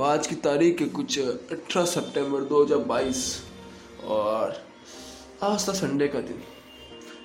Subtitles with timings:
[0.00, 3.22] आज की तारीख है कुछ अठारह सितंबर 2022
[4.04, 4.54] और
[5.42, 6.42] आज था संडे का दिन।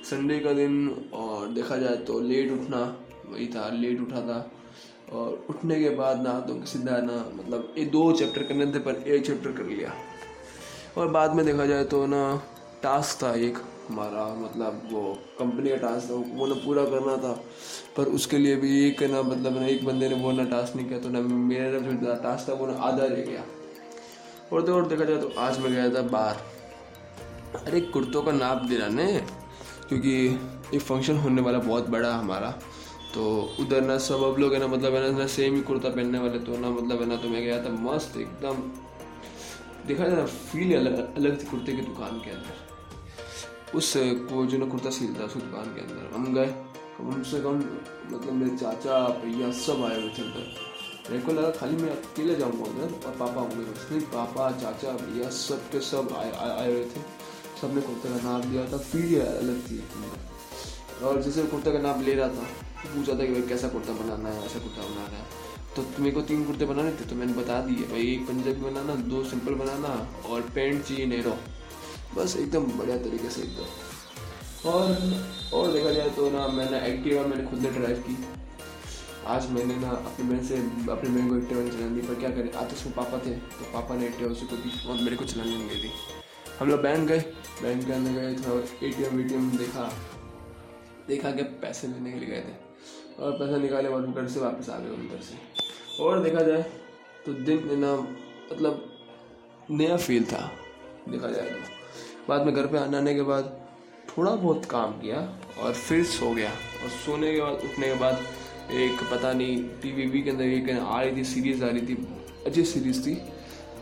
[0.09, 2.81] संडे का दिन और देखा जाए तो लेट उठना,
[3.29, 4.51] वही था, लेट उठा था।
[5.11, 9.03] और उठने के बाद ना तो सीधा ना मतलब ये दो चैप्टर करने थे पर
[9.07, 9.93] एक चैप्टर कर लिया।
[10.97, 12.21] और बाद में देखा जाए तो ना
[12.83, 13.57] टास्क था एक
[13.89, 15.01] हमारा मतलब वो
[15.39, 17.31] कंपनी का टास्क था, वो ना पूरा करना था,
[17.97, 20.87] पर उसके लिए भी एक ना मतलब ना एक बंदे ने वो ना टास्क नहीं
[20.87, 23.43] किया तो ना मेरा जो टास्क था वो ना आधा रह गया।
[24.51, 26.37] और तो और देखा जाए तो आज मैं गया था बाहर।
[27.57, 29.07] अरे कुर्तों का नाप देना ने,
[29.89, 30.13] क्योंकि
[30.75, 32.51] एक फ़ंक्शन होने वाला बहुत बड़ा हमारा
[33.13, 33.23] तो
[33.59, 36.39] उधर ना सब अब लोग है ना मतलब है ना सेम ही कुर्ता पहनने वाले
[36.39, 38.61] तो ना मतलब है ना तो मैं गया था मस्त एकदम।
[39.87, 42.69] देखा जाए ना फील अलग अलग थी कुर्ते की दुकान के अंदर।
[43.75, 43.93] उस
[44.29, 46.47] को जो ना कुर्ता सिलता उस दुकान के अंदर। हम गए
[46.97, 47.57] कम से कम
[48.11, 50.69] मतलब मेरे चाचा, भैया सब आए हुए थे उधर
[51.09, 54.91] मेरे को लगा खाली मैं अकेले जाऊँगा उधर, और पापा होंगे बस। नहीं, पापा, चाचा,
[54.91, 57.01] भैया सब के सब आए आए हुए थे।
[57.61, 59.81] सबने कुर्ते का नाप दिया था फील अलग थी।
[61.03, 62.45] और जैसे कुर्ते का नाप ले रहा था
[62.85, 65.25] पूछा था कि भाई कैसा कुर्ता बनाना है, ऐसा कुर्ता बनाना है।
[65.75, 68.95] तो मेरे को तीन कुर्ते बनाने थे तो मैंने बता दिए, भाई एक पंजाबी बनाना,
[69.09, 69.91] दो सिंपल बनाना,
[70.29, 71.35] और पैंट चाहिए नेरो।
[72.15, 74.85] बस एकदम बढ़िया तरीके से एकदम। और
[75.53, 78.17] और देखा जाए तो ना, मैंने एक्टिवा मैंने खुद ने ड्राइव की।
[79.27, 80.57] आज मैंने ना अपनी बहन से,
[80.91, 83.71] अपनी बहन को एक्टिवा नहीं चलानी पर क्या करें, आज तो उसमें पापा थे तो
[83.73, 85.91] पापा ने एक्टिवा उसी को दी और मेरे को चलाने नहीं थी
[86.59, 87.19] हम लोग बैंक गए
[87.61, 89.91] बैंक के अंदर गए, थोड़ा A T M V T M देखा।
[91.07, 94.69] देखा कि पैसे लेने के लिए गए थे। और पैसा निकाले, बाद घर से वापस
[94.69, 96.61] आ गए उधर से। और देखा जाए
[97.25, 97.95] तो दिन ना
[98.51, 98.87] मतलब
[99.71, 100.49] नया फील था,
[101.09, 101.80] देखा जाए तो।
[102.29, 103.57] बाद में घर पे आने आने के बाद
[104.09, 105.17] थोड़ा बहुत काम किया
[105.59, 108.19] और फिर सो गया। और सोने के बाद, उठने के बाद
[108.73, 111.95] एक पता नहीं टी वी के अंदर एक आ रही थी सीरीज़ आ रही थी
[112.45, 113.15] अच्छी सीरीज़ थी।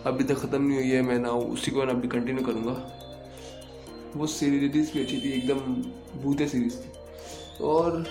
[0.06, 2.76] अभी तक ख़त्म नहीं हुई है, मैं ना उसी को ना अभी कंटिन्यू करूँगा।
[4.16, 5.60] वो सीरीज़ भी अच्छी थी, एकदम
[6.22, 6.90] भूते सीरीज़ थी।
[7.66, 8.06] और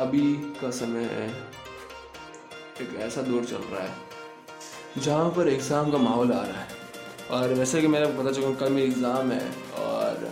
[0.00, 1.28] अभी का समय है,
[2.82, 3.94] एक ऐसा दौर चल रहा है,
[4.98, 6.71] जहाँ पर एग्ज़ाम का माहौल आ रहा है।
[7.30, 9.44] और वैसे कि मेरा पता चला कल मेरी एग्ज़ाम है
[9.78, 10.28] और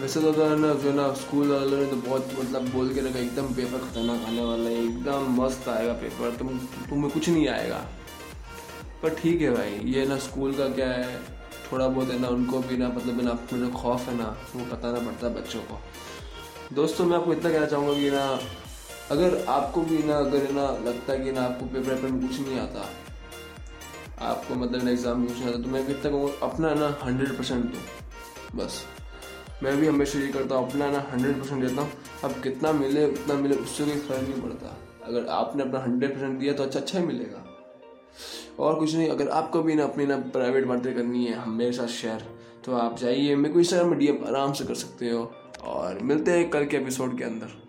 [0.00, 3.46] वैसे तो, ना जो ना स्कूल वालों ने तो बहुत मतलब बोल के रखा एकदम
[3.54, 6.58] पेपर खतरनाक आने वाला है एकदम मस्त आएगा पेपर तुम
[6.90, 7.84] तुम्हें कुछ नहीं आएगा।
[9.02, 11.18] पर ठीक है भाई ये ना स्कूल का क्या है
[11.72, 14.64] थोड़ा बहुत है ना उनको भी ना मतलब ना अपने जो खौफ है ना वो
[14.64, 15.80] बताना पड़ता है बच्चों को।
[16.74, 18.24] दोस्तों मैं आपको इतना कहना चाहूँगा कि ना
[19.10, 22.40] अगर आपको भी ना अगर ना लगता है कि ना आपको पेपर पेपर में कुछ
[22.40, 22.88] नहीं आता
[24.20, 28.56] आपको मतलब एग्ज़ाम पूछना था तो मैं भी इतना कहूँगा अपना ना हंड्रेड परसेंट दो।
[28.56, 28.84] बस।
[29.62, 31.90] मैं भी हमेशा ये करता हूँ, अपना ना हंड्रेड परसेंट देता हूँ।
[32.24, 36.38] अब कितना मिले, उतना मिले, उससे कोई फ़र्क नहीं पड़ता। अगर आपने अपना हंड्रेड परसेंट
[36.38, 37.44] दिया तो अच्छा अच्छा ही मिलेगा।
[38.58, 41.86] और कुछ नहीं, अगर आपको भी ना अपनी ना प्राइवेट बातें करनी है मेरे साथ
[41.88, 42.26] शेयर
[42.64, 45.30] तो आप जाइए, मेरे को इंस्टाग्राम में डी आराम से कर सकते हो।
[45.64, 47.65] और मिलते हैं कल के एपिसोड के अंदर।